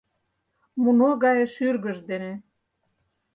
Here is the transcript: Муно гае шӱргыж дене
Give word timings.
Муно 0.81 1.09
гае 1.23 1.45
шӱргыж 1.53 1.97
дене 2.09 2.33